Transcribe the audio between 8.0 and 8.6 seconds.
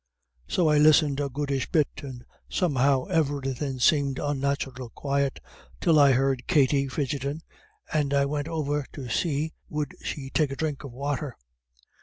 I went